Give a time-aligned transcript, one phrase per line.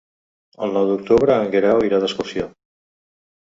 [0.67, 2.49] El nou d'octubre en Guerau irà d'excursió.